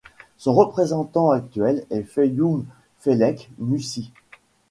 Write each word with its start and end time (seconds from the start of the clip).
Son 0.37 0.53
représentant 0.55 1.29
actuel 1.29 1.85
est 1.91 2.05
Seyoum 2.11 2.65
Feleke 3.01 3.51
Mussie. 3.59 4.11